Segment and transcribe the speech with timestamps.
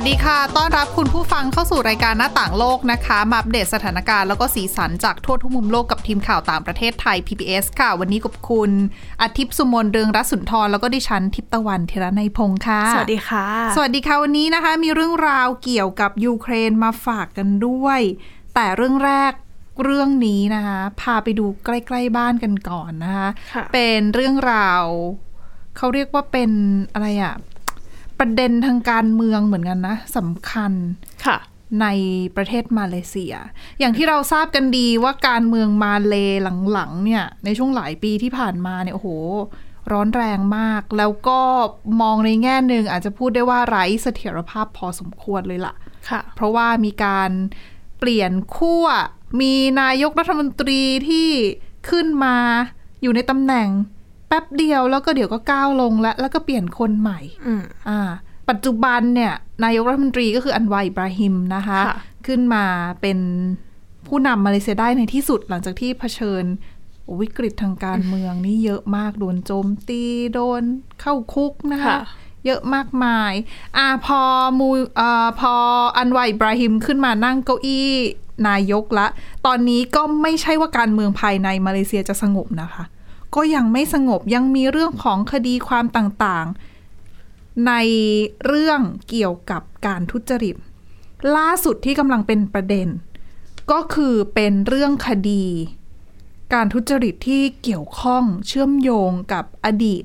[0.00, 8.70] วัสดีค่ะ ต้อนรับคุณผู้ฟังเข้าสู่รายการหน้าต่างโลกนะคะ มาอัปเดตสถานการณ์แล้วก็สีสันจากทั่วทุกมุมโลกกับทีมข่าวต่างประเทศไทย PBS ค่ะ วันนี้กับคุณ
[9.22, 18.00] อาทิตย์สุมนเรืองรัศนทรแล้วก็ดิฉันทิพย์ตะวันเทระในยพงค์ค่ะ สวัสดีค่ะ สวัสดีค่ะวันนี้นะคะ มีเรื่องราวเกี่ยวกับยูเครนมาฝากกันด้วย
[18.54, 19.32] แต่เรื่องแรก
[19.84, 24.84] เรื่องนี้นะคะ พาไปดูใกล้ ๆบ้านกันก่อนนะคะค่ะเป็นเรื่องราว
[25.76, 26.50] เขาเรียกว่าเป็น
[26.94, 27.34] อะไรอะ
[28.18, 30.72] ประเด็นทางการเมืองเหมือนกันนะสำคัญ
[31.26, 31.38] ค่ะ
[31.82, 31.86] ใน
[32.36, 33.34] ประเทศมาเลเซีย
[33.78, 36.14] อย่างที่เราทราบกันดีว่าการเมืองมาเล
[36.72, 39.08] หลังๆเนี่ย ในช่วงหลายปีที่ผ่านมาเนี่ยโอ้โห
[39.92, 41.40] ร้อนแรงมาก แล้วก็
[42.00, 45.74] มองในแง่หนึ่งอาจจะพูดได้ว่าไร้เสถียรภาพพอสมควรเลยล่ะ
[46.08, 47.30] ค่ะ เพราะว่ามีการ
[47.98, 48.86] เปลี่ยนขั้ว
[49.40, 51.28] มีนายกรัฐมนตรีที่
[51.90, 52.36] ขึ้นมา
[53.02, 53.68] อยู่ในตำแหน่ง
[54.28, 58.00] แป๊บเดียวแล้วก็เดี๋ยวก็ก้าวลงแล้ว แล้วก็เปลี่ยนคนใหม่อืมอ่า
[58.50, 59.32] ปัจจุบันเนี่ย
[59.64, 62.64] นายกรัฐมนตรีก็คืออันวาอิบราฮิมนะคะค่ะขึ้นมา
[63.00, 63.18] เป็น
[64.06, 66.44] ผู้นำมาเลเซียได้ในที่สุดหลังจากที่เผชิญ
[67.20, 70.02] วิกฤตทางการเมืองนี่เยอะมากโดนโจมตี
[70.34, 70.62] โดน
[71.00, 71.98] เข้าคุกนะคะค่ะ
[72.46, 73.32] เยอะมากมาย
[73.76, 74.20] อ่าพอ
[74.58, 74.68] มู
[75.00, 75.52] อ่าพอ
[75.96, 77.90] อันวาอิบราฮิมขึ้นมานั่งเก้าอี้
[78.48, 79.06] นายกละ
[79.46, 82.84] ตอนนี้ก็ไม่ใช่ว่าการเมืองภายในมาเลเซียจะสงบนะคะ
[83.34, 87.72] ก็ยังไม่สงบยังมีเรื่องของคดีความต่างๆ ใน
[88.46, 90.56] เรื่องเกี่ยวกับการทุจริต
[91.36, 92.88] ล่าสุดที่กำลังเป็นประเด็น
[93.70, 95.44] ก็คือเป็นเรื่องคดี
[96.54, 100.04] การทุจริตที่เกี่ยวข้องเชื่อมโยงกับอดีต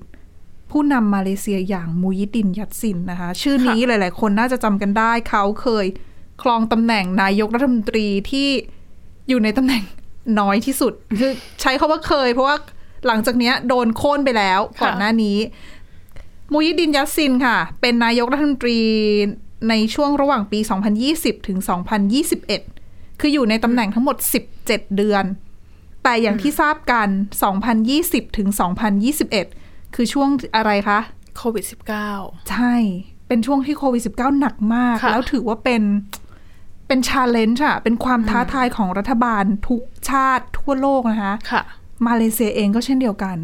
[0.72, 5.86] ผู้นำมาเลเซียอย่างมูยิดดินยัตซินนะคะ ชื่อนี้หลาย ๆ คนน่าจะจำกันได้เขาเคย
[6.42, 8.50] ครองตำแหน่งนายกรัฐมนตรีที่
[9.30, 9.84] อยู่ในตำแหน่ง
[10.40, 11.32] น้อยที่สุด คือ
[11.62, 12.58] ใช้คาว่าเคย เพราะว่า
[13.08, 15.37] หลังจากเนี้ยโดนโค่นไปแล้วก่อนหน้านี้
[16.52, 18.80] มูยิดดินยัสซินค่ะ เป็นนายกรัฐมนตรี
[19.69, 20.59] ในช่วงระหว่างปี
[21.03, 21.59] 2020 ถึง
[22.39, 24.17] 2021 คืออยู่ในตำแหน่งทั้งหมด
[24.58, 24.65] 17
[24.97, 25.23] เดือน
[26.03, 27.08] แต่อย่างที่ทราบกัน
[27.73, 28.47] 2020 ถึง
[29.21, 30.99] 2021 คือช่วงอะไรคะ
[31.37, 31.65] โควิด
[32.08, 32.75] -19 ใช่
[33.27, 35.83] เป็นช่วงที่โควิด -19 หนักมากค่ะแล้วถือว่าเป็น
[36.87, 41.64] เป็นชาเลนจ์อะเป็นความท้าทายของรัฐบาลทุกชาติทั่วโลกนะคะค่ะ
[42.08, 43.37] มาเลเซียเองก็เช่นเดียวกัน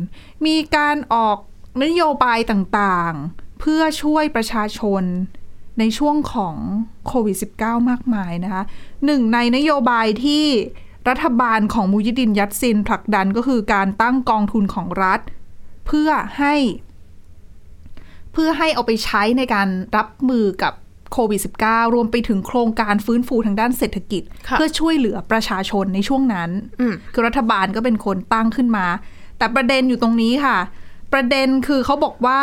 [0.46, 1.38] มีการออก
[1.84, 5.04] นโยบายต่างๆ เพื่อช่วยประชาชน
[5.80, 6.56] ในช่วงของ
[7.08, 8.64] โควิด -19 มากมายนะคะ
[9.06, 10.46] หนึ่งในนโยบายที่
[11.10, 15.20] รัฐบาลของมูยิดินยัตซินผลักดันก็คือการตั้งกองทุนของรัฐ
[15.88, 16.56] เพื่อให้
[18.34, 19.68] เพื่อให้เอาไปใช้ในการ
[19.98, 20.74] รับมือกับ
[21.12, 26.50] โควิด -19 รวมไปถึงโครงการฟื้นฟูทางด้านเศรษฐกิจค่ะเพื่อช่วยเหลือประชาชนในช่วงนั้น
[26.82, 28.86] อืมคือรัฐบาลก็เป็นคนตั้งขึ้นมา
[29.38, 30.58] แต่ประเด็นอยู่ตรงนี้ค่ะ
[31.14, 32.42] ประเด็นคือเขาบอกว่า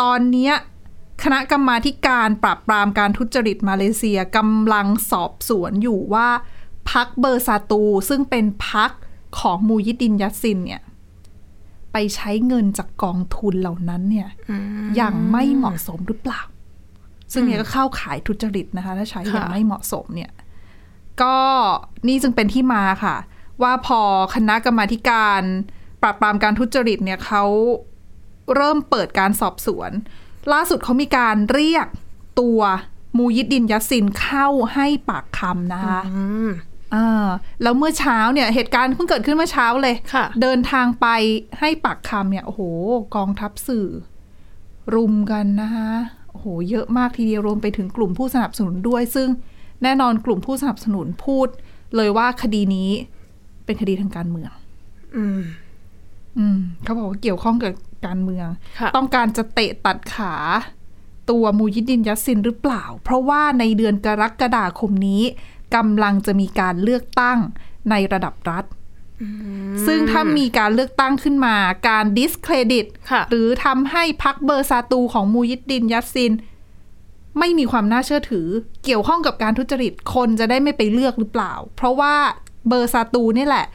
[0.00, 0.54] ตอนเนี้ย
[1.24, 6.28] คณะกรรมาธิการปราบปรามการทุจริตมาเลเซียกำลังสอบสวนอยู่ว่า
[6.90, 8.90] พักเบอร์ซาตู ซึ่งเป็นพัก
[9.38, 10.82] ของมูยิดดินยัสซินเนี่ย
[11.92, 14.28] ไปใช้เงินจากกองทุนเหล่านั้นเนี่ย
[14.96, 16.40] อย่างไม่เหมาะสมหรือเปล่า
[17.32, 20.30] ซึ่งเนี่ยก็เข้าขายทุจริตนะคะ ถ้าใช้อย่างค่ะไม่เหมาะสมเนี่ย
[21.22, 21.36] ก็
[22.08, 23.16] นี่จึงเป็นที่มาค่ะ
[23.62, 24.00] ว่าพอ
[24.34, 25.42] คณะกรรมาธิการ
[26.02, 27.44] ปราบปรามการทุจริตเนี่ยเขา
[28.54, 29.90] เริ่มเปิดการสอบสวน
[30.52, 31.86] ล่าสุดเขามีการเรียก
[32.40, 32.60] ตัว
[33.16, 36.48] มูยิดดินยัสซินเข้าให้ปากคำนะคะอืม
[36.94, 37.28] อ่า
[37.62, 41.06] แล้วเมื่อเช้าเนี่ยเหตุการณ์เพิ่งเกิดขึ้นเมื่อเช้าเลยค่ะเดินทางไป
[41.60, 42.62] ให้ปากคำเนี่ยโอ้โห
[43.16, 43.88] กองทัพสื่อ
[44.94, 45.90] รุมกันนะคะ
[46.30, 49.28] โอ้โหเยอะมากทีเดียวรวมไปถึงกลุ่มผู้สนับสนุนด้วย ซึ่ง
[49.82, 51.48] แน่นอนกลุ่มผู้สนับสนุนพูด
[51.96, 52.90] เลยว่าคดีนี้
[53.64, 54.50] เป็นคดีทางการเมือง
[55.16, 55.40] อืม
[56.38, 57.72] อืม เขาบอกว่าเกี่ยวข้องกับ
[58.06, 58.46] การเมือง
[58.78, 60.34] ค่ะต้องการจะเตะตัดขา
[61.30, 65.22] ตัวมูยิดดินยัสซินหรือเปล่า เพราะว่าในเดือนกรกฎาคมนี้
[65.76, 67.38] กำลังจะมีการเลือกตั้ง
[67.90, 68.64] ในระดับรัฐ
[69.86, 71.56] ซึ่งถ้ามีการเลือกตั้งขึ้นมา
[71.88, 76.32] การ discredit ค่ะหรือทำให้พรรคเบอร์ซาตูของมูยิดดินยัสซิน
[77.38, 78.46] ไม่มีความน่าเชื่อถือ
[78.84, 82.14] เกี่ยวข้องกับการทุจริตคนจะได้ไม่ไปเลือกหรือเปล่า เพราะว่า
[82.68, 83.66] เบอร์ซาตูนี่แหละ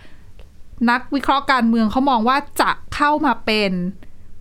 [0.89, 3.71] นักวิเคราะห์การเมืองเขามองว่าจะเข้ามาเป็น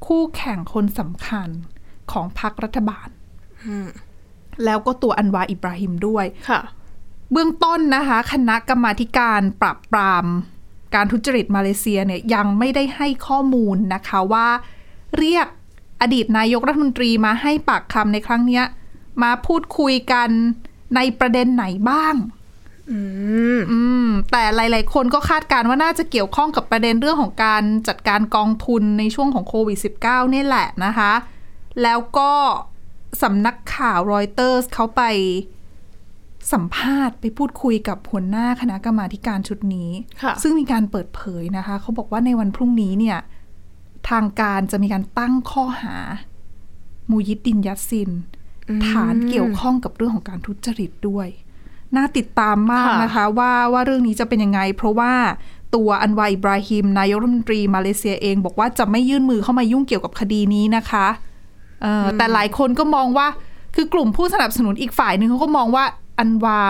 [0.07, 1.49] คู่แข่งคนสำคัญ
[2.13, 3.09] ของพรรครัฐบาล
[4.65, 6.61] แล้วก็ตัวอันวาอิบราฮิมด้วยค่ะ
[7.33, 10.27] เบื้องต้นนะคะ คณะกรรมาธิการปราบปราม
[10.95, 14.49] การทุจริตมาเลเซียเนี่ยยังไม่ได้ให้ข้อมูลนะคะว่า
[15.19, 15.47] เรียก
[16.03, 18.65] อดีตนายกรัฐมนตรีมาให้ปากคำในครั้งเนี้ย
[19.23, 20.29] มาพูดคุยกัน
[20.97, 22.15] ในประเด็นไหนบ้าง
[22.91, 23.01] อื
[23.59, 31.13] มอืมแต่หลาย ๆ คนก็คาดการณ์ว่าน่าจะเกี่ยวข้องกับประเด็นเรื่องของการจัดการกองทุนในช่วงของโควิด -19 นี่แหละนะคะ
[31.83, 32.33] แล้วก็
[33.23, 35.03] สำนักข่าวรอยเตอร์สเขาไป
[36.53, 39.91] สัมภาษณ์ไปพูดคุยกับหัวหน้าคณะกรรมาธิการชุดนี้
[40.23, 43.19] ค่ะซึ่งมีการเปิดเผยนะคะ เขาบอกว่าในวันพรุ่งนี้เนี่ย
[44.11, 45.97] ทางการจะมีการตั้งข้อหา
[47.11, 48.11] มูยิดดินยัสซิน
[48.87, 51.29] ฐานเกี่ยวข้องกับเรื่องของการทุจริตด้วย
[51.97, 55.13] น่าติดตามมากค่ะนะคะว่าว่าเรื่องนี้จะเป็นยังไง เพราะว่า
[55.75, 61.07] ตัวอันวาอิบราฮิมนายกรัฐมนตรีมาเลเซียเอง บอกว่าจะไม่ยื่นมือเข้ามายุ่งเกี่ยวกับคดีนี้นะคะ
[61.83, 63.27] เอออแต่หลายคนก็มองว่า
[63.75, 65.85] คือกลุ่มผู้สนับสนุนอีกฝ่ายหนึ่งเขาก็มองว่า
[66.19, 66.63] อันวา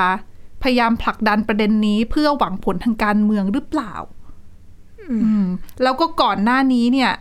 [0.62, 3.94] พยายามผลักดันประเด็นนี้เพื่อหวังผลทางการเมืองหรือเปล่า
[5.10, 5.46] อืม
[5.82, 7.12] แล้วก็ก่อนหน้านี้เนี่ย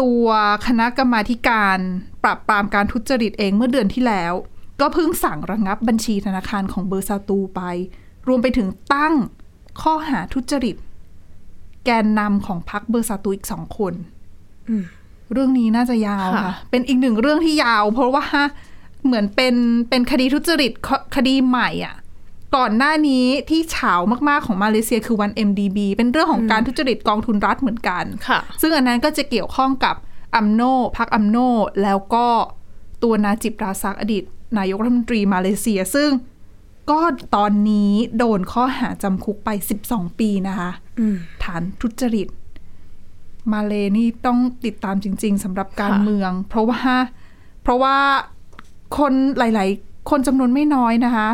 [0.00, 0.26] ตัว
[0.66, 1.78] คณะกรรมาธิการ
[2.22, 4.32] ปราบปรามการทุจริตเองเมื่อเดือนที่แล้ว
[4.80, 7.60] ก็เพิ่งสั่งระงับบัญชีธนาคารของเบอร์ซาตูไป
[8.28, 9.14] รวมไปถึงตั้ง
[9.82, 10.76] ข้อหาทุจริต
[11.84, 13.94] แกนนำของพรรคเบอร์ซาตูอีกสองคน
[14.68, 14.84] อืม
[15.32, 18.24] เรื่องนี้น่าจะยาวค่ะค่ะ เป็นอีกหนึ่งเรื่องที่ยาว เพราะว่า
[19.04, 19.54] เหมือนเป็น
[19.88, 21.96] เป็นคดีทุจริตคคดีใหม่อะ
[22.56, 23.94] ก่อนหน้านี้ที่ฉาว
[24.28, 29.96] มากๆของมาเลเซียคือวัน MDB เป็นเรื่องของการทุจริตกองทุนรัฐเหมือนกันค่ะซึ่งอันนั้นก็จะเกี่ยวข้องกับ
[30.36, 30.62] อัมโน
[30.96, 31.36] พรรคอัมโน
[31.82, 32.26] แล้วก็
[33.02, 34.24] ตัวนาจิบราซักอดีต
[34.58, 36.10] นายกรัฐมนตรีมาเลเซีย ซึ่ง
[36.90, 37.00] ก็
[37.36, 39.48] ตอนนี้โดนข้อหาจำคุกไป
[39.84, 42.28] 12 ปีนะคะอืมฐานทุจริต
[43.52, 46.82] มาเลนี่ต้องติดตามจริง ๆสำหรับการค่ะเมือง เพราะว่า
[47.62, 47.96] เพราะว่า
[48.98, 51.30] คนหลาย ๆ คนจำนวนไม่น้อยนะคะ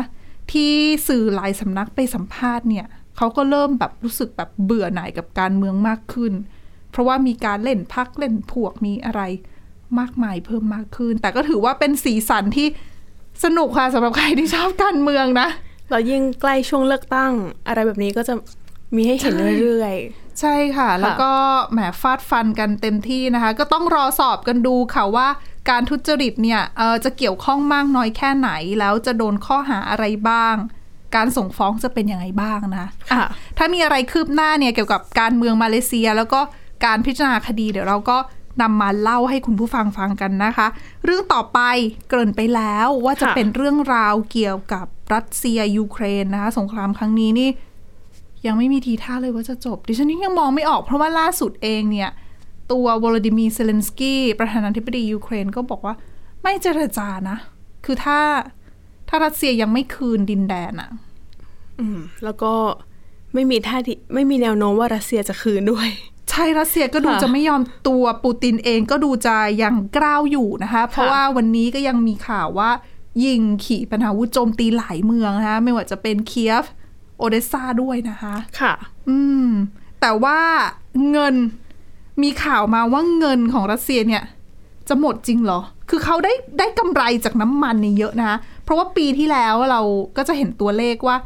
[0.51, 0.71] ที่
[1.07, 2.85] สื่อหลายสำนักไปสัมภาษณ์เนี่ย
[3.17, 6.33] เขาก็เริ่มแบบรู้สึกแบบเบื่อหน่ายกับการเมืองมากขึ้น
[6.91, 9.21] เพราะว่ามีการเล่นพักเล่นพวกมีอะไร
[9.99, 12.67] มากมายเพิ่มมากขึ้น แต่ก็ถือว่าเป็นสีสันที่
[13.43, 15.47] สนุกค่ะสำหรับใครที่ชอบการเมืองนะ
[15.91, 17.33] เรายิ่งใกล้ช่วงเลือกตั้ง
[17.67, 18.33] อะไรแบบนี้ก็จะ
[18.95, 19.95] มีให้เห็นเรื่อย
[20.41, 21.31] ใช่ค่ะ แล้วก็
[21.71, 25.27] แหมฟาดฟันกันเต็มที่นะคะ ก็ต้องรอสอบกันดูค่ะว่า
[25.69, 30.55] การทุจริตเนี่ยเอ่อจะเกี่ยวข้องมากน้อยแค่ไหน แล้วจะโดนข้อหาอะไรบ้าง
[31.15, 33.25] การส่งฟ้องจะเป็นยังไงบ้างนะๆค่ะ
[33.57, 36.39] ถ้ามีอะไรคืบหน้าเนี่ยเกี่ยวกับการเมืองมาเลเซีย แล้วก็
[36.85, 38.17] การพิจารณาคดีเดี๋ยวเราก็
[38.61, 40.67] นำมาเล่าให้คุณผู้ฟังฟังกันนะคะ
[41.05, 41.59] เรื่องต่อไป
[42.07, 47.49] เกริ่นไปแล้วว่าจะค่ะเป็นเรื่องราวเกี่ยวกับรัสเซียยูเครนนะคะสงครามครั้งนี้นี่
[48.45, 52.09] ยังไม่มีทีท่าเลยว่าจะจบ ดิฉันยังมองไม่ออกเพราะว่าล่าสุดเองเนี่ย
[52.71, 55.95] ตัววลาดิมีร์เซเลนสกี้ประธานาธิบดียูเครนก็บอกว่า
[56.41, 57.37] ไม่เจรจานะ
[57.85, 58.19] คือถ้า
[59.09, 60.89] ถ้ารัสเซียยังไม่คืนดินแดนอะ
[61.79, 62.53] อืม แล้วก็
[63.33, 65.89] ไม่มีท่าทีไม่มีแนวโน้มว่ารัสเซียจะคืนด้วย
[66.29, 72.69] ใช่รัสเซียก็ดูค่ะจะไม่ยอมตัวปูตินเองก็ดูจะยังกร้าวอยู่นะคะ เพราะว่าวันนี้ก็ยังมีข่าวว่า
[73.25, 76.65] ยิงขี่ปนาวุธโจมตีหลายเมืองนะคะไม่ว่าจะเป็นเคียฟ
[77.17, 78.73] โอเดสซาด้วยนะคะ ค่ะ
[79.09, 79.47] อืม
[80.01, 80.39] แต่ว่า
[81.11, 81.35] เงิน
[82.21, 84.23] มีข่าวมาว่าเงินของรัสเซียเนี่ย
[84.89, 85.59] จะหมดจริงเหรอ
[85.89, 89.81] คือเขาได้ได้กำไรจากน้ำมันเนี่ยเยอะนะ เพราะว่าปีที่แล้วเรา
[90.17, 91.17] ก็จะเห็นตัวเลขว่า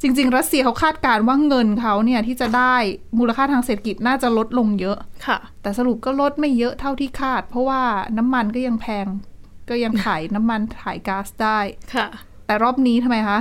[0.00, 2.74] จริง ๆ รัสเซียเขาคาดการณ์ว่าเงินเขาเนี่ยที่จะได้
[3.18, 4.96] มูลค่าทางเศรษฐกิจน่าจะลดลงเยอะ
[5.26, 7.82] ค่ะ แต่สรุปก็ลดไม่เยอะเท่าที่คาด เพราะว่า
[8.18, 9.06] น้ำมันก็ยังแพง
[9.70, 11.58] ก็ยังขายน้ำมันขายก๊าซได้
[11.94, 12.06] ค่ะ
[12.46, 13.38] แต่รอบนี้ทำไมคะ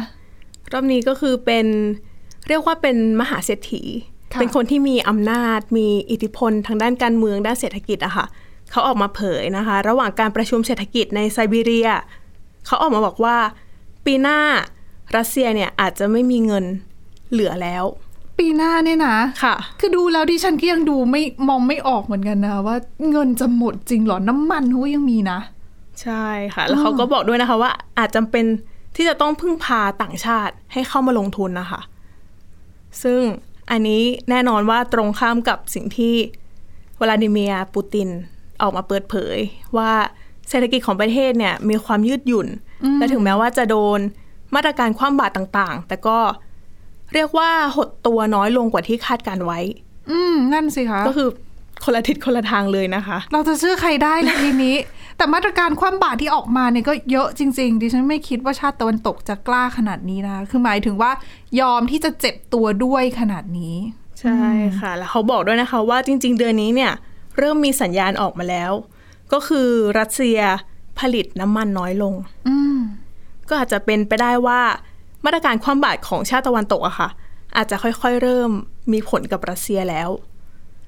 [0.73, 1.67] รอบนี้ก็คือเป็น
[2.47, 8.25] เรียกว่าเป็นมหาเศรษฐีค่ะ เป็นคนที่มีอำนาจ มีอิทธิพลทางด้านการเมืองด้านเศรษฐกิจอะค่ะ
[8.71, 11.89] เขาออกมาเผยนะคะ ระหว่างการประชุมเศรษฐกิจในไซบีเรีย
[12.65, 13.37] เขาออกมาบอกว่า
[14.05, 14.39] ปีหน้า
[15.15, 16.65] รัสเซียเนี่ยอาจจะไม่มีเงิน
[17.31, 17.85] เหลือแล้ว
[18.39, 22.75] ปีหน้าเนี่ยนะค่ะ คือดูแล้วดิฉันก็ยังดูไม่มองไม่ออกเหมือนกันนะว่า
[23.11, 25.39] เงินจะหมดจริงเหรอน้ำมันเขาก็ยังมีนะ
[26.01, 28.45] ใช่ค่ะ แล้วเขาก็บอกด้วยนะคะว่า อาจจำเป็น
[28.95, 31.81] ที่จะต้องพึ่งพาต่างชาติให้เข้ามาลงทุนนะคะ
[33.03, 33.21] ซึ่ง
[33.71, 36.15] อันนี้แน่นอนว่าตรงข้ามกับสิ่งที่
[37.01, 38.09] วลาดิเมียร์ปูติน
[38.61, 39.37] ออกมาเปิดเผย
[39.77, 39.91] ว่า
[40.49, 42.47] เศรษฐกิจของประเทศเนี่ยมีความยืดหยุ่น
[42.97, 43.99] และถึงแม้ว่าจะโดน
[44.55, 46.17] มาตรการคว่ำบาตรต่างๆ แต่ก็
[47.13, 49.59] เรียกว่าหดตัวน้อยลงกว่าที่คาดการไว้
[50.11, 51.29] อืม นั่นสิคะ ก็คือ
[51.83, 54.75] คนละทิศคนละทางเลยนะคะ เราจะเชื่อใครได้ในทีนี้
[55.21, 61.11] แต่มาตรการคว่ำบาตรที่ออกมาเนี่ยก็เยอะจริง ๆ ดิฉันไม่คิดว่าชาติตะวันตกจะกล้าขนาดนี้นะคือหมายถึงว่า
[61.59, 63.75] ยอมที่จะเจ็บตัวด้วยขนาดนี้
[64.21, 64.39] ใช่
[64.79, 66.91] ค่ะ แล้วเขาบอกด้วยนะคะว่าจริง ๆ เดือนนี้เนี่ย
[67.37, 68.71] เริ่มมีสัญญาณออกมาแล้ว
[69.33, 69.67] ก็คือ
[69.99, 70.39] รัสเซีย
[70.99, 72.13] ผลิตน้ำมันน้อยลง
[72.47, 72.77] อืม
[73.49, 74.61] ก็อาจจะเป็นไปได้ว่า
[75.25, 77.09] มาตรการความบาดของชาติตะวันตกอะค่ะ
[77.55, 78.51] อาจจะค่อยๆเริ่ม
[78.91, 80.09] มีผลกับรัสเซียแล้ว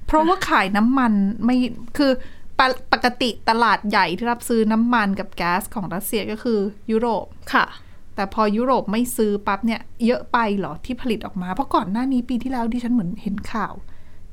[0.06, 1.12] เพราะว่าขายน้ำมัน
[1.44, 1.56] ไม่
[1.96, 2.12] คือ
[2.58, 6.58] ปกปกติตลาดใหญ่ที่รับซื้อน้ำมันกับแก๊สของรัสเซียก็คือ
[6.90, 7.66] ยุโรปค่ะ
[8.14, 13.74] แต่พอยุโรปไม่ซื้อปั๊บเนี่ย เยอะไปเหรอที่ผลิตออกมา เพราะก่อนหน้านี้ปีที่แล้วดิฉันเหมือนเห็นข่าว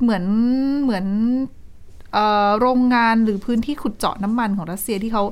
[0.01, 0.23] เหมือน
[0.83, 1.05] เหมือน
[2.13, 5.23] เอ่อโรงงานหรือพื้นที่ขุดเจาะน้ำมันของรัสเซียที่เขา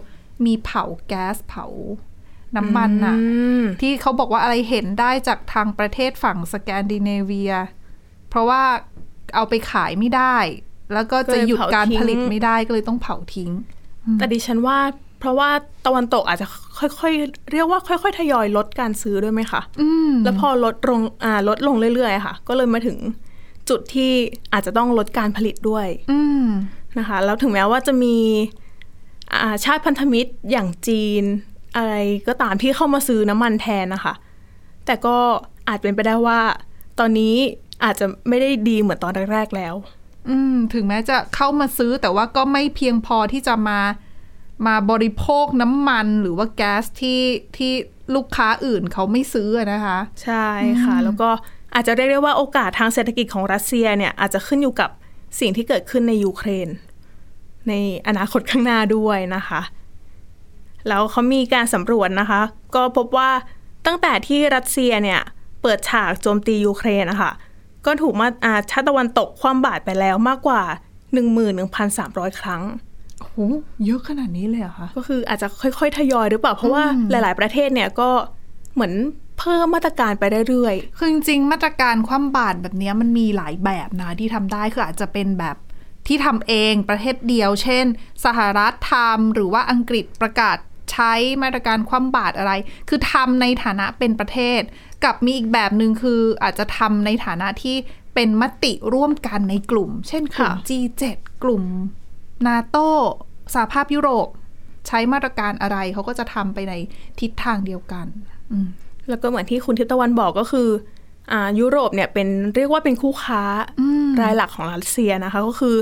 [0.45, 1.65] มีเผาแก๊สเผา
[2.57, 3.25] น้ำมันน่ะอื
[3.61, 7.53] มที่เขาบอกว่าอะไรเห็นได้จากทางประเทศฝั่งสแกนดิเนเวีย
[8.29, 8.63] เพราะว่า
[9.35, 10.37] เอาไปขายไม่ได้
[10.93, 13.51] แล้วก็จะหยุดการผลิตไม่ได้ก็เลยต้องเผาทิ้ง
[14.17, 14.79] แต่ดิฉันว่า
[15.19, 15.49] เพราะว่า
[15.85, 16.47] ตะวันตกอาจจะ
[16.79, 22.97] ค่อยๆ เรียกว่าค่อย ๆ ทยอยลดการซื้อด้วยไหมคะอืมแล้วพอลดลงอ่าลดลงเรื่อยๆค่ะ ก็เลยมาถึง
[23.69, 24.11] จุดที่
[24.53, 26.45] อาจจะต้องลดการผลิตด้วยอืม
[26.99, 28.15] นะคะ แล้วถึงแม้ว่าจะมี
[29.33, 31.23] อ่าชาติพันธมิตรอย่างจีน
[31.75, 31.93] อะไร
[32.27, 34.13] ก็ตามที่เข้ามาซื้อน้ำมันแทนนะคะ
[34.85, 35.17] แต่ก็
[35.67, 36.39] อาจเป็นไปได้ว่า
[36.99, 37.35] ตอนนี้
[37.83, 39.75] อาจจะไม่ได้ดีเหมือนตอนแรกๆแล้ว
[40.27, 43.79] อืม ถึงแม้จะเข้ามาซื้อแต่ว่าก็ไม่เพียงพอที่จะมา
[44.67, 47.21] มาบริโภคน้ำมันหรือว่าแก๊สที่
[47.57, 47.71] ที่
[48.15, 50.47] ลูกค้าอื่นเขาไม่ซื้ออะนะคะ ใช่
[50.83, 51.29] ค่ะ แล้วก็
[51.73, 54.89] อาจจะเรียกได้ว่าโอกาสทางเศรษฐกิจของรัสเซียเนี่ยอาจจะขึ้นอยู่กับ
[55.39, 56.67] สิ่งที่เกิดขึ้นในยูเครน
[57.69, 57.73] ใน
[58.07, 59.61] อนาคตข้างหน้าด้วยนะคะ
[60.87, 62.41] แล้วเขามีการสำรวจนะคะ
[62.75, 63.29] ก็พบว่า
[63.85, 65.21] ตั้งแต่ที่รัสเซียเนี่ย
[65.61, 67.31] เปิดฉากโจมตียูเครนนะคะ
[67.89, 70.61] ก็ถูกมาอาชาติตะวันตกคว่ำบาตรไปแล้วมากกว่า
[71.55, 72.63] 11,300 ครั้ง
[73.19, 73.37] โอ้โห
[73.85, 78.09] เยอะขนาดนี้เลยเหรอคะ ก็คืออาจจะค่อยๆ ทยอยหรือเปล่า เพราะว่าหลาย ๆ ประเทศเนี่ยก็
[78.73, 78.93] เหมือน
[79.39, 85.55] เพิ่มมาตรการไปเรื่อยคือจริงๆ มาตรการคว่ำบาตรแบบเนี้ยมันมีหลายแบบนะที่ทำได้คืออาจจะเป็นแบบ
[86.07, 87.85] ที่ทำเองประเทศเดียว เช่น
[88.25, 90.57] สหรัฐทำหรือว่าอังกฤษประกาศ
[90.91, 92.53] ใช้มาตรการคว่ำบาตรอะไร
[92.89, 94.61] คือทำในฐานะเป็นประเทศ
[95.03, 97.75] กับมีอีกแบบหนึ่งคืออาจจะทำในฐานะที่
[98.15, 101.03] เป็นมติร่วมกันในกลุ่ม เช่นกลุ่มค่ะ G7
[101.43, 101.63] กลุ่ม
[102.47, 102.77] นาโต
[103.53, 104.27] สหภาพยุโรป
[104.87, 106.73] ใช้มาตรการอะไรเขาก็จะทำไปใน
[107.19, 108.05] ทิศทางเดียวกัน
[108.51, 110.69] อืมๆแล้วก็เหมือนที่คุณทิพย์ตะวันบอกก็คือ
[111.31, 113.43] อ่ายุโรปเนี่ยเป็นเรียกว่าเป็นคู่ค้า
[114.21, 115.75] รายหลักของรัสเซียนะคะ ก็คือ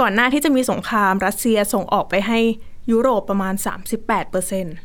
[0.00, 2.40] ก่อนหน้าที่จะมีสงครามรัสเซียส่งออกไปให้
[2.90, 3.54] ยุโรปประมาณ
[3.86, 4.76] 38เปอร์เซ็นต์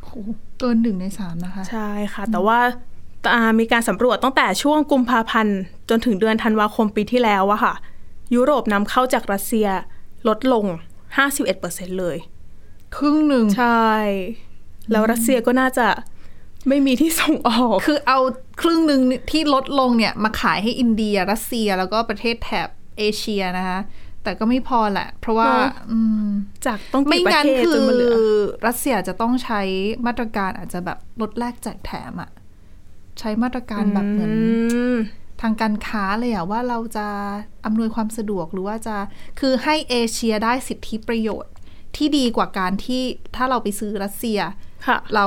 [0.00, 0.12] โอ้โห
[0.58, 2.58] เกินหนึ่งในสามนะคะ ใช่ค่ะ แต่ว่า
[3.34, 5.58] อ่ามีการสำรวจตั้งแต่ช่วงกุมภาพันธ์
[5.90, 7.74] จนถึงเดือนธันวาคมปีที่แล้วอะค่ะ
[8.34, 9.68] ยุโรปนำเข้าจากรัสเซีย
[10.28, 10.64] ลดลง
[11.32, 12.16] 51%เลย
[12.96, 13.90] ครึ่งหนึ่ง ใช่
[14.90, 15.86] แล้วรัสเซียก็น่าจะ
[16.68, 18.18] ไม่มีที่ส่งออก คือเอา
[18.60, 19.00] ครึ่งหนึ่ง
[19.30, 23.78] ที่ลดลงเนี่ย มาขายให้อินเดีย รัสเซียแล้วก็ประเทศแถบเอเชียนะคะ
[24.24, 26.28] แต่ก็ไม่พอแหละ เพราะว่าเนอะอืม
[26.66, 28.16] จากต้องไม่กี่ประงั้นเทศคืจนอมาเหลือ
[28.66, 29.60] รัสเซียจะต้องใช้
[30.06, 32.30] มาตรการอาจจะแบบลดแลกแจกแถมอะ
[33.18, 34.34] ใช้มาตรการแบบเหมือน
[34.94, 34.96] ม
[35.40, 37.06] ทางการค้าเลยอะว่าเราจะ
[37.66, 38.96] อำนวยความสะดวกหรือว่าจะ
[39.40, 41.52] คือให้เอเชียได้สิทธิประโยชน์
[41.96, 43.02] ที่ดีกว่าการที่
[43.36, 44.40] ถ้าเราไปซื้อรัสเซีย
[44.86, 45.26] ค่ะเรา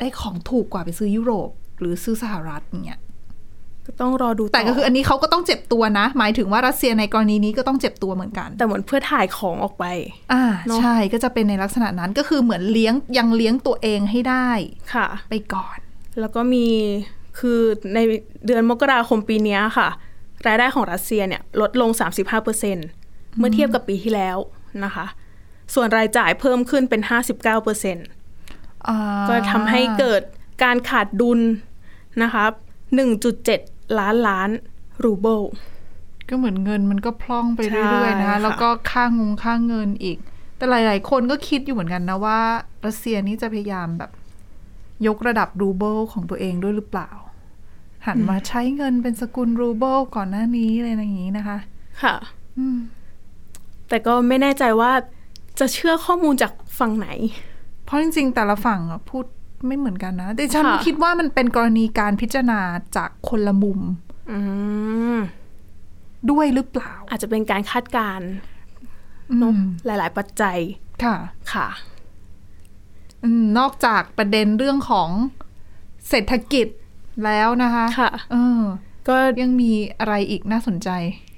[0.00, 3.05] ได้ของถูกกว่าไปซื้อยุโรป หรือซื้อสหรัฐอย่างเงี้ยก็
[4.00, 9.84] ต้องรอดูแต่ก็คืออันนี้เขาก็ต้องเจ็บตัวนะ หมายถึงว่ารัสเซียในกรณีนี้ก็ต้องเจ็บตัวเหมือนกัน แต่เหมือนเพื่อถ่ายของออกไป
[10.32, 14.48] อ่าเนอะใช่ก็จะเป็นในลักษณะนั้นก็คือเหมือนเลี้ยงยังเลี้ยงตัวเองให้ได้
[14.94, 15.78] ค่ะ ไปก่อน
[16.20, 16.66] แล้วก็มี
[17.38, 17.60] คือ
[17.94, 17.98] ใน
[18.46, 19.88] เดือนมกราคมปีเนี้ยค่ะ
[20.46, 21.90] รายได้ของรัสเซียเนี่ยลดลง
[22.64, 24.38] 35%เมื่อเทียบกับปีที่แล้ว
[24.84, 25.06] นะคะ
[25.74, 27.00] ส่วนรายจ่ายเพิ่มขึ้นเป็น
[27.74, 28.98] 59%อ่า
[29.28, 30.22] ก็ทำให้เกิด
[30.64, 31.40] การขาดดุล
[32.22, 32.44] นะคะ
[32.96, 34.48] 1.7 ล้านล้าน
[35.04, 35.40] รูเบิล
[36.28, 40.18] ก็เหมือนเงินมันก็พล่องไปใช่เรื่อยๆนะคะค่ะแล้วก็ค่างงค่าเงินอีก
[40.56, 42.40] แต่หลาย ๆ คนก็คิดอยู่เหมือนกันนะว่า
[42.86, 44.10] รัสเซียนี่จะพยายามแบบ
[45.06, 47.10] ยกระดับรูเบิลของตัวเองด้วยหรือเปล่า
[48.06, 51.58] หันมาใช้เงินเป็นสกุลรูเบิลก่อนหน้านี้อะไรอย่างนี้นะคะ
[52.02, 52.14] ค่ะ
[52.58, 52.78] อืม
[53.88, 54.92] แต่ก็ไม่แน่ใจว่า
[55.58, 57.08] จะเชื่อข้อมูลจากฝั่งไหน
[57.84, 59.24] เพราะจริง ๆ แต่ละฝั่งอะพูด
[59.66, 62.60] ไม่เหมือนกันนะแต่ฉันค่ะคิดว่ามันเป็นกรณีการพิจารณา
[62.96, 63.80] จากคนละมุม
[64.30, 64.38] อื
[65.16, 65.18] ม
[66.30, 68.28] ด้วยหรือเปล่า อาจจะเป็นการคาดการณ์
[69.30, 70.58] อืเนอะมหลาย ๆ ปัจจัย
[71.04, 71.16] ค่ะ
[71.52, 71.68] ค่ะ
[73.24, 75.08] อืมนอกจากประเด็นเรื่องของ
[76.08, 76.66] เศรษฐกิจ
[77.24, 78.62] แล้วนะคะ ค่ะเออ
[79.08, 80.88] ก็ยังมีอะไรอีกน่าสนใจ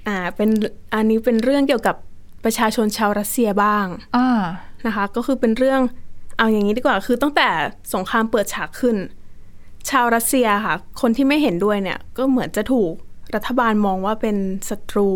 [0.07, 0.49] อ่า เป็น
[0.93, 1.95] อันนี้เป็นเรื่องเกี่ยวกับ
[2.43, 3.85] ประชาชนชาวรัสเซียบ้าง
[4.17, 4.29] อ่า
[4.85, 5.81] นะคะ ก็คือเป็นเรื่อง
[6.39, 7.49] เอาอย่างนี้ดีกว่า คือตั้งแต่
[7.93, 8.97] สงครามเปิดฉากขึ้น
[9.89, 12.93] ชาวรัสเซียค่ะ คนที่ไม่เห็นด้วยเนี่ย ก็เหมือนจะถูก
[13.35, 14.37] รัฐบาลมองว่าเป็น
[14.69, 15.09] ศัตรู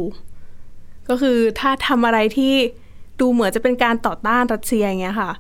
[1.09, 2.53] ก็คือถ้าทำอะไรที่
[3.19, 5.31] ดูเหมือนจะเป็นการต่อต้านรัสเซียอย่างเงี้ยค่ะ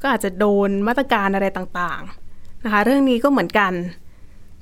[0.00, 3.72] ก็อาจจะโดนมาตรการอะไรต่างๆนะคะ เรื่องนี้ก็เหมือนกัน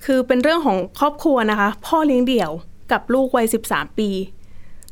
[0.05, 2.51] คือเป็นเรื่องของครอบครัวนะคะ พ่อเลี้ยงเดี่ยว
[2.93, 4.11] กับลูกวัย 13 ปี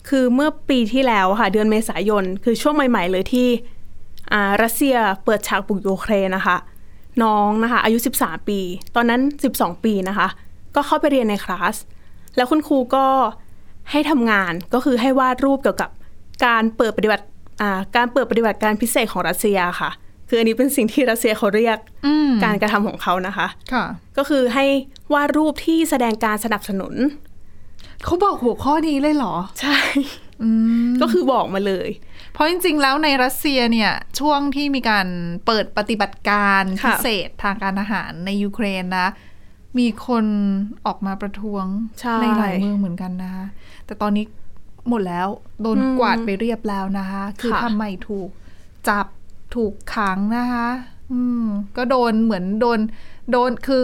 [0.09, 3.49] คือเมื่อปีที่แล้วค่ะ เดือนเมษายน คือช่วงใหม่ ๆ เลยที่
[4.63, 6.57] รัสเซียเปิดฉากบุกยูเครนนะคะ
[7.23, 8.61] น้องนะคะอายุ 13 ปี
[8.95, 9.21] ตอนนั้น
[9.55, 10.29] 12 ปีนะคะ
[10.75, 11.77] ก็เข้าไปเรียนในคลาส
[12.37, 13.07] แล้วคุณครูก็
[13.91, 15.91] ให้ทำงานก็คือให้วาดรูปเกี่ยวกับ
[16.45, 17.25] การเปิดปฏิบัติ
[17.61, 19.91] อ่าการเปิดปฏิบัติการพิเศษของรัสเซียค่ะ
[20.29, 23.85] คืออันนี้เป็นสิ่งที่รัสเซียเขาเรียกอืมการกระทำของเขานะคะค่ะ
[24.17, 24.65] ก็คือให้
[25.15, 26.95] วาดรูปที่แสดงการสนับสนุน
[28.05, 29.77] เขาบอกหัวข้อนี้เลยเหรอ ใช่
[31.01, 31.89] ก็คือบอกมาเลย
[32.33, 35.07] เพราะจริง ๆ แล้วในรัสเซียเนี่ยช่วงที่มีการ
[35.47, 39.09] เปิดปฏิบัติการค่ะพิเศษทางการทหารในยูเครนนะ
[39.79, 40.27] มีคน
[40.87, 41.67] ออกมาประท้วง
[42.01, 43.47] ใช่หลายเมืองเหมือนกันนะคะ
[43.87, 44.25] แต่ตอนนี้
[44.89, 45.29] หมดแล้ว
[45.63, 48.29] โดนอืมกวาดไปเรียบแล้วนะคะ คือค่ะทำไมถูก
[48.89, 49.07] จับ
[49.55, 50.69] ถูกขังนะคะ
[51.13, 51.45] อืม
[51.77, 52.79] ก็โดนเหมือนโดน
[53.33, 53.83] โดนคือ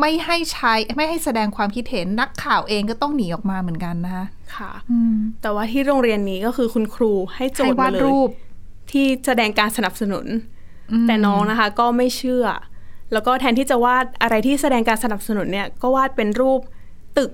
[0.00, 4.26] ไม่ให้ใช้ไม่ให้แสดงความคิดเห็นนักข่าวเองก็ต้องหนีออกมาเหมือนกันนะคะ
[4.56, 8.30] ค่ะอืมแต่ว่าที่โรงเรียนนี้ก็คือคุณครูให้โจให้ทย์วามาดเลยรูป
[8.90, 10.26] ที่แสดงการสนับสนุน
[11.06, 12.46] แต่น้องนะคะ ก็ไม่เชื่อ
[13.12, 16.60] แล้วก็แทนที่จะวาดอะไรที่แสดงการสนับสนุนเนี่ย ก็วาดเป็นรูป
[17.18, 17.30] ตึก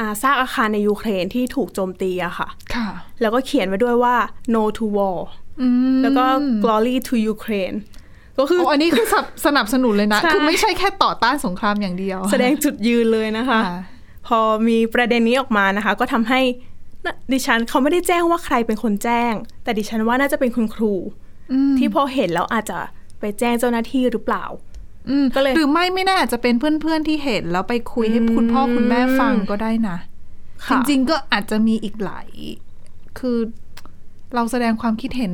[0.00, 2.88] อาซากอาคารในยูเครนที่ถูกโจมตีอะค่ะ ค่ะ
[3.20, 4.16] แล้วก็เขียนไว้ด้วยว่า
[4.54, 5.18] no to war
[5.60, 6.24] อืมแล้วก็
[6.64, 7.76] glory to Ukraine
[8.38, 13.78] ก็คือโอ้อันนี้คือสนับสนับสนุนเลยนะใช่คือไม่ใช่แค่ต่อต้านสงครามอย่างเดียว แสดงจุดยืนเลยนะคะค่ะ
[14.26, 16.40] พอมีประเด็นนี้ออกมานะคะ ก็ทำให้
[17.04, 19.32] น่ะดิฉันเขาไม่ได้แจ้งว่าใครเป็นคนแจ้ง
[19.64, 20.94] แต่ดิฉันว่าน่าจะเป็นคุณครู
[21.52, 22.78] อืมที่พอเห็นแล้วอาจจะ
[23.20, 24.44] ไปแจ้งเจ้าหน้าที่หรือเปล่า
[25.08, 32.28] อืมก็เลยหรือไม่ไม่แน่อาจจะเป็นเพื่อนๆที่เห็นแล้วไปคุยให้คุณพ่อคุณแม่ฟังก็ได้นะจค่ะริงๆก็อาจจะมีอีกหลาย
[33.18, 33.38] คือ
[34.34, 35.32] เราแสดงความคิดเห็น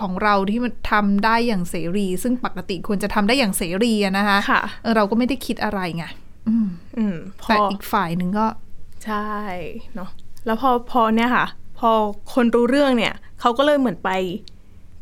[0.00, 6.04] ของเราที่มันทำได้อย่างเสรี ซึ่งปกติควรจะทำได้อย่างเสรีอะนะคะค่ะเออเราก็ไม่ได้คิดอะไรไง
[6.48, 6.68] อืม
[6.98, 8.46] อืมพแต่ออีกฝ่ายหนึ่งก็
[9.04, 9.30] ใช่
[9.94, 10.10] เนาะ
[10.46, 11.46] แล้วพอพอเนี่ยค่ะ
[11.78, 11.90] พอ
[12.34, 14.10] คนรู้เรื่องเนี่ยเขาก็เลยเหมือนไป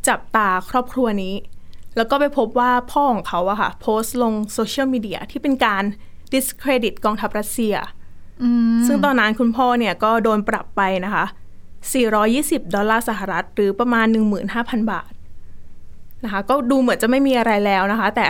[0.09, 1.35] จับตาครอบครัวนี้
[1.97, 5.85] แล้วก็ไปพบว่าพ่อของเขาอะค่ะ โพสต์ลงโซเชียลมีเดียที่เป็นการ
[6.32, 7.75] discredit กองทัพรัสเซีย
[8.43, 11.25] อืมซึ่งตอนนั้นคุณพ่อเนี่ยก็โดนปรับไปนะคะ
[11.88, 14.06] 420 ดอลลาร์สหรัฐ หรือประมาณ
[14.49, 15.12] 15,000 บาท
[16.25, 18.26] นะคะก็ดูเหมือนจะไม่มีอะไรแล้วนะคะ แต่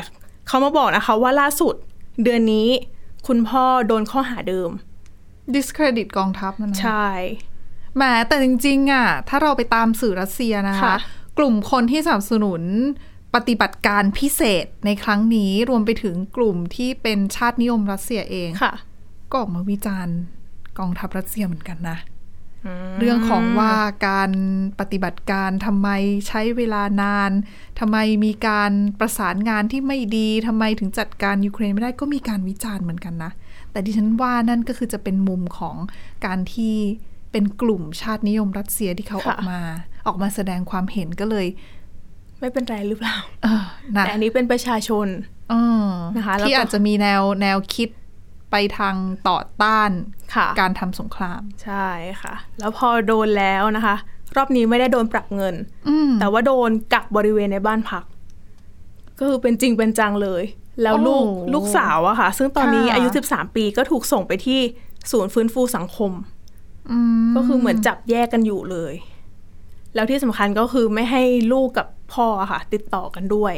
[0.47, 1.75] เขามาบอกนะคะว่าล่าสุด
[2.25, 2.69] เดือนนี้
[3.27, 4.71] คุณพ่อโดนข้อหาเดิม
[5.55, 7.07] discredit กองทัพนะนะใช่
[7.97, 10.97] แหมแต่จริงๆอะถ้าเราไปตามสื่อรัสเซียนะคะค่ะ
[11.39, 12.63] กลุ่มคนที่สนับสนุน
[13.35, 18.75] ปฏิบัติการพิเศษในครั้งนี้รวมไปถึงกลุ่มที่เป็นชาตินิยมรัสเซียเองค่ะ
[19.31, 20.17] ก็ออกมาวิจารณ์
[20.79, 21.97] กองทัพรัสเซียเหมือนกันนะ
[22.99, 23.75] เรื่องของว่า
[24.09, 24.31] การ
[24.81, 25.89] ปฏิบัติการทำไม
[26.29, 27.31] ใช้เวลานาน
[27.81, 33.33] ทำไมมีการประสานงานที่ไม่ดีทำไมถึงจัดการยูเครนไม่ได้ก็มีการวิจารณ์เหมือนกันนะ
[33.73, 35.77] แต่ดิฉันว่านั่นก็คือจะเป็นมุมของ
[36.27, 36.75] การที่
[37.33, 39.61] เป็นกลุ่มชาตินิยมรัสเซียที่เขาค่ะออกมา
[40.07, 41.47] ออกมาแสดงความเห็นก็เลย
[42.41, 43.65] ไม่เป็นไรหรือเปล่าเออ
[43.97, 45.07] นะแต่อันนี้เป็นประชาชน
[45.51, 45.55] เอ
[45.87, 47.89] อนะคะแล้วก็ที่อาจจะมีแนวแนวคิด
[48.51, 48.95] ไปทาง
[49.29, 49.91] ต่อต้าน
[50.35, 51.89] ค่ะการทำสงคราม ใช่
[52.23, 53.97] ค่ะ แล้วพอโดนแล้วนะคะ
[54.37, 55.55] รอบนี้ไม่ได้โดนปรับเงิน
[55.89, 58.05] อืมแต่ว่าโดนกักบริเวณในบ้านพัก
[59.19, 60.43] ก็คือเป็นจริงเป็นจังเลย
[60.83, 64.61] แล้วลูกโอ้ลูกสาวอะค่ะ ซึ่งตอนนี้ค่ะอายุ 13 ปีก็ถูกส่งไปที่
[65.11, 66.13] ศูนย์ฟื้นฟูสังคม
[66.91, 68.95] อืมก็คือเหมือนจับแยกกันอยู่เลย
[69.95, 73.55] แล้วที่สำคัญก็คือไม่ให้ลูกกับพ่ออะค่ะ ติดต่อกันด้วย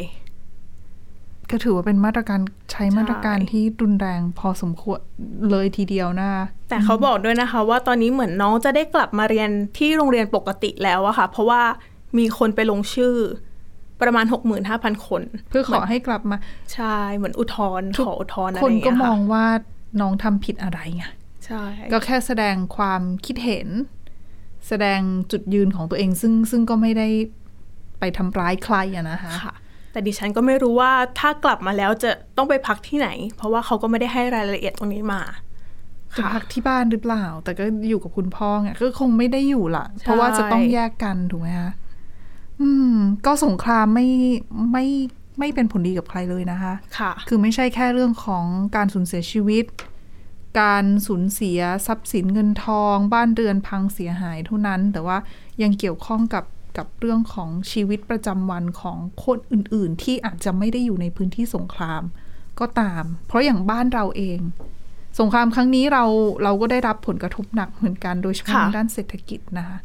[1.52, 2.40] ก็ถือว่าเป็นมาตรการ
[2.72, 5.00] ใช้มาตรการที่รุนแรงพอสมควร
[5.50, 11.62] เลยทีเดียวนะคะแต่เขาบอกด้วยนะคะ ว่าตอนนี้เหมือนน้องจะได้กลับมาเรียนที่โรงเรียนปกติแล้วอะค่ะ เพราะว่า
[12.18, 13.14] มีคนไปลงชื่อ
[14.02, 14.24] ประมาณ
[14.66, 16.36] 65,000 คน เพื่อขอให้กลับมา
[16.74, 19.46] ใช่ เหมือนอุทธรณ์ขออุทธรณ์อะไรคอนย่างก็เงี้ยมองค่ะว่า
[20.00, 21.04] น้องทำผิดอะไรไง
[21.46, 21.62] ใช่
[21.92, 23.68] ก็แค่แสดงความคิดเห็น
[24.68, 25.00] แสดง
[25.32, 27.08] จุดยืนของตัวเองซึ่งซึ่งก็ไม่ได้
[27.98, 29.54] ไปทำร้ายใครอะนะคะค่ะ
[29.92, 35.22] แต่ดิฉันก็ไม่รู้ว่าถ้ากลับมาแล้วจะต้องไปพักที่ไหน เพราะว่าเขาก็ไม่ได้ให้รายละเอียดตรงนี้มา
[36.16, 41.72] จะค่ะพักที่บ้านหรือเปล่า แต่ก็อยู่กับคุณพ่อไงก็คงไม่ได้อยู่ละเพราะว่าจะต้องแยกกันถูกไหมคะ
[42.60, 44.06] อืม ก็สงครามไม่
[44.72, 44.86] ไม่
[45.38, 48.44] ไม่เป็นผลดีกับใครเลยนะคะค่ะ คือไม่ใช่แค่เรื่องของ
[48.76, 49.64] การสูญเสียชีวิต
[50.60, 55.16] การสูญเสียทรัพย์สินเงินทอง บ้านเรือนพังเสียหายเท่านั้น แต่ว่า
[55.62, 56.44] ยังเกี่ยวข้องกับ
[56.78, 62.02] กับเรื่องของชีวิตประจำวันของคนอื่นๆ ที่อาจจะไม่ได้อยู่ในพื้นที่สงคราม
[62.60, 64.40] ก็ตาม เพราะอย่างบ้านเราเอง
[65.20, 66.04] สงครามครั้งนี้เรา
[66.44, 69.78] เราก็ได้รับผลกระทบหนักเหมือนกันโดยเฉพาะค่ะทางด้านเศรษฐกิจนะคะ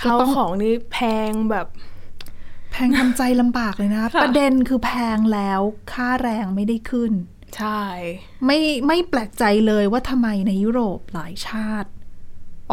[0.00, 0.98] ข้าวต้องของนี่แพ
[1.30, 1.66] งแบบ
[2.72, 5.60] แพงทำใจลำบากเลยนะค่ะประเด็นคือแพงแล้ว
[5.92, 7.12] ค่าแรงไม่ได้ขึ้น
[7.56, 7.82] ใช่
[8.46, 11.90] ไม่ไม่แปลกใจเลยว่าทำไมในยุโรปหลายชาติ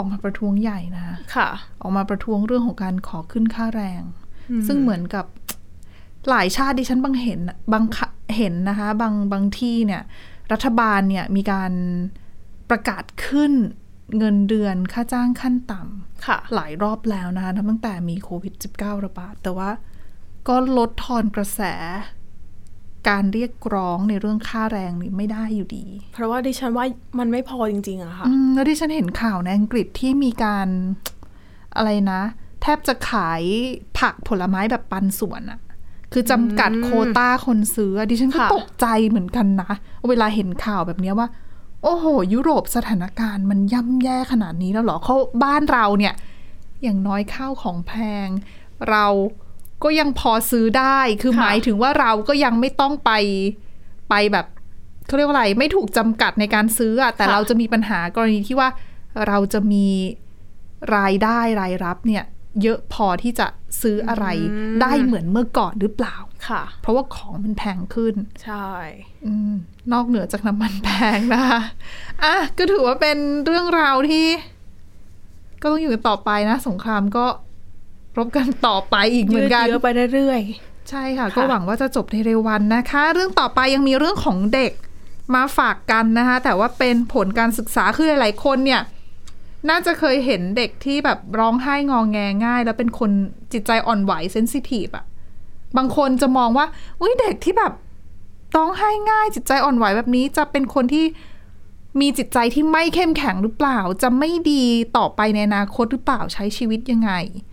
[0.01, 1.49] อกมาประท้วงใหญ่นะคะค่ะ
[1.81, 4.01] ออกมาประท้วงเรื่องของการขอขึ้นค่าแรง
[4.67, 5.25] ซึ่งเหมือนกับ
[6.29, 7.39] หลายชาติดิฉันบางเห็น
[7.73, 10.01] บางคะเห็นนะคะ บางบางที่เนี่ย
[10.51, 11.71] รัฐบาลเนี่ยมีการ
[12.69, 13.51] ประกาศขึ้น
[14.17, 19.69] เงินเดือนค่าจ้างขั้นต่ำค่ะหลายรอบแล้วนะคะนับตั้งแต่มีโควิด -19 ระบาด แต่ว่า
[20.47, 21.61] ก็ลดทอนกระแส
[23.09, 26.85] การเรียกร้องในเรื่องค่าแรงนี่ไม่ได้อยู่ดี เพราะว่าดิฉันว่า
[27.19, 30.67] มันไม่พอจริงๆอะค่ะอืมแล้วที่ฉันเห็นข่าวในอังกฤษที่มีการ
[31.75, 32.21] อะไรนะ
[32.61, 33.41] แทบจะขาย
[33.99, 35.59] ผักผลไม้แบบปันส่วนอะ
[36.13, 39.71] คือจำกัดโควต้าคนซื้ออะดิฉันก็ค่ะตกใจเหมือนกันนะ
[40.09, 41.27] เวลาเห็นข่าวแบบเนี้ยว่า
[41.83, 46.13] โอ้โห ยุโรปสถานการณ์มันย่ำแย่ขนาดนี้แล้วเหรอเขาบ้านเราเนี่ย
[46.83, 47.93] อย่างน้อยข้าวของแพ
[48.25, 48.27] ง
[48.89, 49.05] เรา
[49.83, 53.11] ก็ยังพอซื้อได้ คือค่ะหมายถึงว่าเราก็ยังไม่ต้องไป
[54.09, 54.45] ไปแบบ
[55.07, 58.69] เขาเรียกว่าอะไร ไม่ถูกจำกัดในการซื้ออะแต่เราจะมีปัญหากรณีที่ว่า
[59.27, 59.87] เราจะมี
[60.95, 62.23] รายได้รายรับเนี่ย
[62.63, 63.47] เยอะพอที่จะ
[63.81, 64.25] ซื้ออะไร
[64.81, 66.15] ได้เหมือนเมื่อก่อนหรือเปล่า
[66.47, 68.69] ค่ะ เพราะว่าของมันแพงขึ้น ใช่
[69.25, 69.53] อืม
[69.93, 71.61] นอกเหนือจากน้ำมันแพงนะคะ
[72.23, 74.27] อะก็ถือว่าเป็นเรื่องราวที่
[75.61, 77.25] ก็ต้องอยู่กันต่อไปนะ สงครามก็
[78.17, 80.41] รบกันต่อไปอีกเหมือนกันยืดเยอะไปเรื่อย
[80.89, 84.71] ใช่ค่ะค่ะ ก็หวังว่าจะจบในเร็ววันนะคะ เรื่องต่อไปยังมีเรื่องของเด็ก
[85.35, 88.81] มาฝากกันนะคะ แต่ว่าเป็นผลการศึกษาคือหลายๆคนเนี่ย
[89.69, 93.11] น่าจะเคยเห็นเด็กที่แบบร้องไห้งองแงง่าย แล้วเป็นคน
[93.53, 95.05] จิตใจอ่อนไหวเซนซิทีฟอะ
[95.77, 96.65] บางคนจะมองว่า
[97.01, 97.73] อุ้ยเด็กที่แบบ
[98.55, 101.05] ร้องไห้ง่าย จิตใจอ่อนไหวแบบนี้จะเป็นคนที่
[101.99, 104.63] มีจิตใจที่ไม่เข้มแข็งหรือเปล่า จะไม่ดี
[104.97, 107.50] ต่อไปในอนาคตหรือเปล่าใช้ชีวิตยังไงๆใช่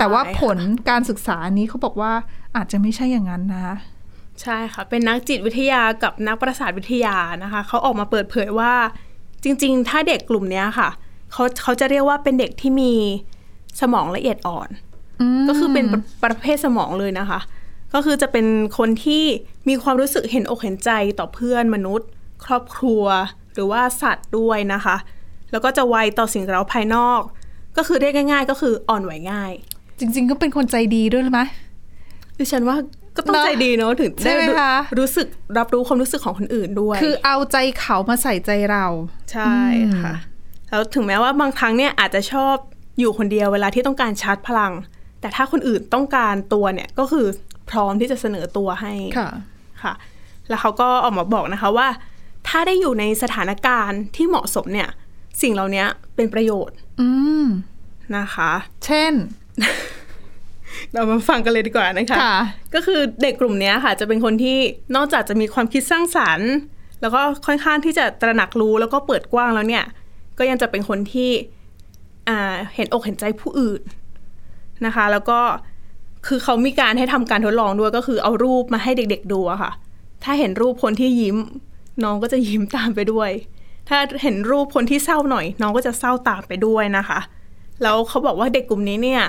[0.00, 2.12] แต่ว่าผลค่ะการศึกษานี้เขาบอกว่า
[2.56, 3.62] อาจจะไม่ใช่อย่างนั้นนะ
[4.42, 8.72] ใช่ค่ะ เป็นนักจิตวิทยากับนักประสาทวิทยานะคะ เขาออกมาเปิดเผยว่า
[9.44, 10.88] จริง ๆ ถ้าเด็กกลุ่มเนี้ยค่ะ
[11.32, 12.92] เขาเขาจะเรียกว่าเป็นเด็กที่มี
[13.80, 14.68] สมองละเอียดอ่อน
[15.48, 17.40] ก็คือเป็นประประเภทสมองเลยนะคะ
[17.94, 18.46] ก็คือจะเป็น
[18.78, 19.24] คนที่
[19.68, 22.08] มีความรู้สึกเห็นอกเห็นใจต่อเพื่อนมนุษย์
[22.44, 23.04] ครอบครัว
[23.54, 24.96] หรือว่าสัตว์ด้วยนะคะ
[25.50, 27.20] แล้วก็จะไวต่อสิ่งเร้าภายนอก
[27.76, 29.52] ก็คือเรียกง่าย ๆ ก็คืออ่อนไหวง่าย
[29.98, 31.40] จริง ๆ ก็เป็นคนใจดีด้วยไหม
[32.38, 32.76] ดิฉันว่า
[33.16, 35.26] ก็ต้องเนอะใจดีเนาะถึงใช่ได้ไหมรู้คะรู้สึก
[35.58, 38.86] รับรู้ความรู้สึกของคนอื่นด้วย คือเอาใจเขามาใส่ใจเรา
[39.32, 39.54] ใช่
[40.00, 40.14] ค่ะ
[40.70, 42.54] แล้วถึงแม้ว่าบางครั้งเนี่ยอาจจะชอบ
[42.98, 44.72] อยู่คนเดียวเวลาที่ต้องการชาร์จพลัง
[45.20, 47.26] แต่ถ้าคนอื่นต้องการตัวเนี่ยก็คือ
[47.70, 49.28] พร้อมที่จะเสนอตัวให้ค่ะ
[49.82, 49.92] ค่ะ
[50.48, 51.88] แล้วเขาก็ออกมาบอกนะคะว่า
[52.48, 54.88] ถ้าได้อยู่ในสถานการณ์ที่เหมาะสมเนี่ย
[55.42, 55.84] สิ่งเหล่านี้
[56.16, 57.08] เป็นประโยชน์ อื
[57.42, 57.44] ม
[58.16, 58.52] นะคะ
[58.84, 59.12] เช่น
[60.94, 62.38] เรามาฟังกันเลยดีกว่านะคะค่ะ
[62.74, 64.58] ก็คือเด็กกลุ่มเนี้ยค่ะ จะเป็นคนที่
[64.96, 66.50] นอกจากจะมีความคิดสร้างสรรค์
[67.00, 69.84] แล้วก็ค่อนข้างที่จะตระหนักรู้แล้วก็เปิดกว้างแล้วเนี่ย
[70.38, 71.30] ก็ยังจะเป็นคนที่
[72.28, 73.80] อ่าเห็นอกเห็นใจผู้อื่น
[74.86, 75.40] นะคะ แล้วก็
[76.26, 79.72] คือเขามีการให้ทำการทดลองด้วยก็คือเอารูปมาให้เด็ก ๆ ดูอะค่ะ
[80.24, 81.36] ถ้าเห็นรูปคนที่ยิ้ม
[82.04, 83.30] น้องก็จะยิ้มตามไปด้วย
[83.88, 87.18] ถ้าเห็นรูปคนที่เศร้าหน่อย น้องก็จะเศร้าตามไปด้วยนะคะ
[87.82, 89.22] แล้วเขาบอกว่าเด็กกลุ่มนี้เนี่ย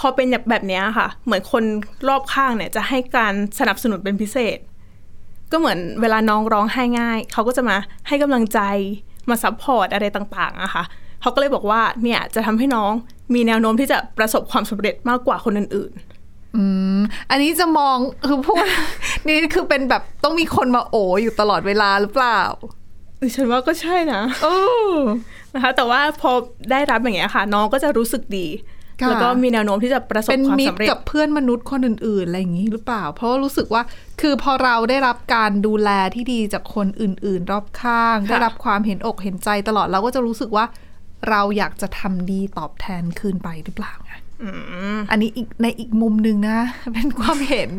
[0.00, 1.64] พอเป็นแบบเนี้ยค่ะ เหมือนคน
[2.08, 4.58] รอบข้างเนี่ย จะให้การสนับสนุนเป็นพิเศษ
[5.52, 7.76] ก็เหมือนเวลาน้องร้องไห้ง่าย เขาก็จะมา
[8.08, 8.60] ให้กำลังใจ
[9.30, 10.84] มา support อะไรต่างๆอะค่ะ
[11.22, 12.92] เขาก็เลยบอกว่าเนี่ยจะทำให้น้อง
[13.34, 15.92] มีแนวโน้มที่จะประสบความสำเร็จมากกว่าคนอื่น
[16.56, 16.64] อื
[16.96, 16.98] ม
[17.30, 18.64] อันนี้จะมองคือพูด
[19.28, 24.46] นี่คือเป็นแบบต้องมีคนมาโออยู่ตลอดเวลาหรือเปล่าๆดิฉันว่าก็ใช่นะเอ
[24.94, 24.96] อ
[25.54, 26.30] นะคะ แต่ว่าพอ
[26.70, 28.76] ได้รับอย่างเงี้ยค่ะ น้องก็จะรู้สึกดีค่ะ
[29.08, 33.82] แล้วก็มีแนวโน้มที่จะประสบเป็นความมิตสำรเร็จกับเพื่อนมนุษย์คนอื่น ๆ อะไรอย่างนี้หรือเปล่า เพราะว่ารู้สึกว่า
[34.20, 40.64] คือพอเราได้รับการดูแลที่ดีจากคนอื่น ๆ รอบข้างค่ะได้รับความเห็นอกเห็นใจตลอดเราก็จะรู้สึกว่า
[41.30, 44.48] เราอยากจะทำดีตอบแทนคืนไปหรือเปล่าไงอื
[44.96, 46.58] มอันนี้อีกในอีกมุมหนึ่งนะ
[46.94, 47.70] เป็นความเห็น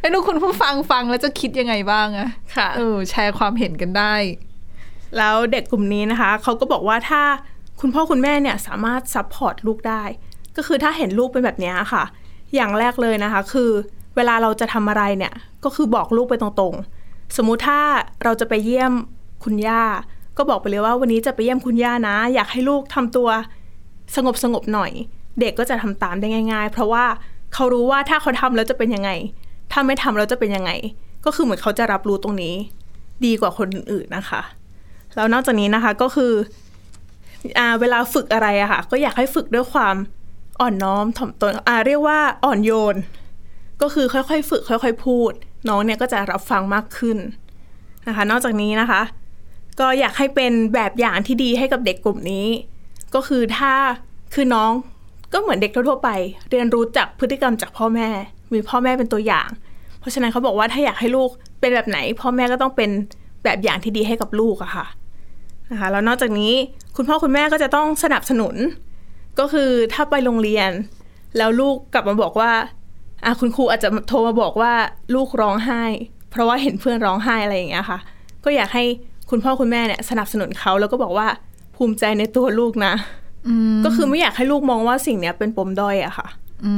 [0.00, 4.14] ไม่รู้คุณผู้ฟังฟังแล้วจะคิดยังไงบ้างอะค่ะเออแชร์ความเห็นกันได้
[5.18, 7.22] แล้วเด็กกลุ่มนี้นะคะเขาก็บอกว่าถ้า
[7.80, 10.02] คุณพ่อคุณแม่เนี่ยสามารถ support ลูกได้
[10.56, 12.04] ก็คือถ้าเห็นลูกเป็นแบบนี้ค่ะ
[12.54, 13.70] อย่างแรกเลยนะคะ คือ
[14.16, 15.34] เวลาเราจะทำอะไรเนี่ย
[15.64, 17.80] ก็คือบอกลูกไปตรงๆ สมมุติถ้า
[18.24, 18.92] เราจะไปเยี่ยม
[19.44, 19.82] คุณย่า
[20.36, 23.28] ก็บอกไปเลยว่าวันนี้จะไปเยี่ยมคุณย่านะ อยากให้ลูกทำตัว
[24.16, 24.92] สงบสงบหน่อย
[25.40, 27.04] เด็กก็จะทำตามได้ง่าย ๆ เพราะว่า
[27.54, 29.10] เขารู้ว่าถ้าเขาทำแล้วจะเป็นยังไง
[29.72, 30.70] ถ้าไม่ทำแล้วจะเป็นยังไง
[31.24, 32.54] ก็คือเหมือนเขาจะรับรู้ตรงนี้
[33.24, 34.42] ดีกว่าคนอื่นๆนะคะ
[35.14, 36.32] แล้วนอกจากนี้นะคะก็คือ
[37.58, 39.94] อเวลาฝึกอะไรอะค่ะ ก็อยากให้ฝึกด้วยความ
[40.60, 42.96] อ่อนน้อมถ่อมตนอ่าเรียกว่าอ่อนโยน
[43.82, 45.32] ก็คือค่อยๆ ฝึกค่อย ๆ พูด
[45.68, 47.18] น้องเนี่ยก็จะรับฟังมากขึ้น
[48.08, 49.02] นะคะ นอกจากนี้นะคะ
[49.80, 52.46] ก็อยากให้เป็นแบบอย่างที่ดีให้กับเด็กกลุ่มนี้
[53.14, 53.72] ก็คือถ้า
[54.34, 54.70] คือน้อง
[55.32, 56.10] ก็เหมือนเด็กทั่วๆไป
[56.50, 58.08] เรียนรู้จากพฤติกรรมจากพ่อแม่
[58.52, 59.48] มีพ่อแม่เป็นตัวอย่าง
[60.00, 62.90] เพราะฉะนั้นเขาบอกว่าถ้าอยากให้ลูกเป็นแบบไหน พ่อแม่ก็ต้องเป็น
[63.44, 64.86] แบบอย่างที่ดีให้กับลูกอะค่ะ
[65.70, 66.52] นะคะแล้วนอกจากนี้
[66.96, 68.54] คุณพ่อคุณแม่ก็จะต้องสนับสนุน
[69.38, 70.70] ก็คือถ้าไปโรงเรียน
[71.36, 72.52] แล้วลูกกลับมาบอกว่า
[73.24, 74.72] อะคุณครูอาจจะโทรมาบอกว่า
[75.14, 75.82] ลูกร้องไห้
[76.30, 77.98] เพราะว่าเห็นเพื่อนร้องไห้อะไรอย่างเงี้ยค่ะ
[78.44, 78.84] ก็อยากให้
[79.30, 81.26] คุณพ่อคุณแม่เนี่ยสนับสนุนเขาแล้วก็บอกว่า
[81.76, 82.92] ภูมิใจในตัวลูกนะ
[83.48, 86.28] อืมก็คือไม่อยากให้ลูกมองว่าสิ่งเนี้ยเป็นปมด้อยอะค่ะ
[86.66, 86.74] อื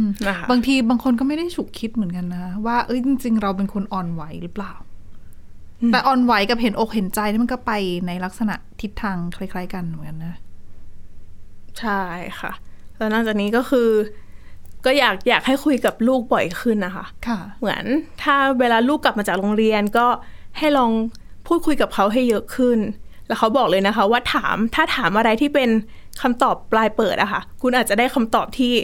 [0.00, 4.72] มนะคะบางทีบางคนก็ไม่ได้ฉุกคิดเหมือนกันนะ ว่าเอ้ยจริง ๆ เราเป็นคนอ่อนไหวหรือเปล่า
[5.92, 7.72] แต่อ่อนไหวกับเห็นอกเห็นใจนี่มันก็ไป
[8.06, 10.34] ในลักษณะทิศทางคล้าย ๆ กันเหมือนกันนะ
[11.80, 12.02] ใช่
[12.40, 12.52] ค่ะ
[12.98, 13.90] แล้วนอกจากนี้ก็คือ
[14.84, 17.84] ก็อยากอยากให้คุยกับลูกบ่อยขึ้นนะคะ ค่ะ เหมือน
[18.22, 20.06] ถ้าเวลาลูกกลับมาจากโรงเรียนก็
[20.58, 20.90] ให้ลอง
[21.46, 22.78] พูดคุยกับเขาให้เยอะขึ้น
[23.26, 25.70] แล้วเขาบอกเลยนะคะ ว่าถามถ้าถามอะไรที่เป็น
[26.22, 28.74] คำตอบปลายเปิดอะค่ะ คุณอาจจะได้คำตอบที่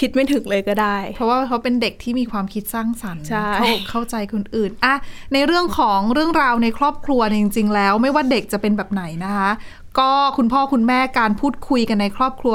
[0.00, 4.94] คิดไม่ถึงเลยก็ได้ เพราะว่าเขาเป็นเด็กที่มีความคิดสร้างสรรค์ใช่เข้าเข้าใจคนอื่นอะ
[5.32, 9.50] ในเรื่องของเรื่องราวในครอบครัวเนี่ยจริง ๆ แล้ว ไม่ว่าเด็กจะเป็นแบบไหนนะคะ
[9.98, 12.54] ก็คุณพ่อคุณแม่การพูดคุยกันในครอบครัว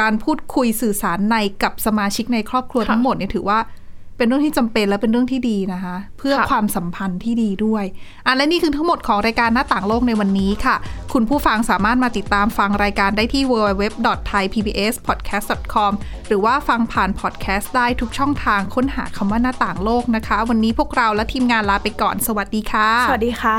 [0.00, 3.58] การพูดคุยสื่อสารในกับสมาชิกในครอบครัวทั้งหมดเนี่ยถือว่า
[4.16, 7.84] เป็นเรื่องที่จำเป็นและเป็นเรื่องที่ดีนะคะ เพื่อค่ะความสัมพันธ์ที่ดีด้วย
[8.26, 10.76] อะและนี่คือทั้งหมดของรายการหน้าต่างโลกในวันนี้ค่ะ
[11.12, 15.92] คุณผู้ฟังสามารถมาติดตามฟังรายการได้ที่ www.thaipbspodcast.com
[16.26, 23.58] หรือว่าฟังผ่านพอดแคสต์ได้ทุกช่องทางค้นหาคำว่าหน้าต่างโลกนะคะ วันนี้พวกเราและทีมงานลาไปก่อน สวัสดีค่ะ สวัสดีค่ะ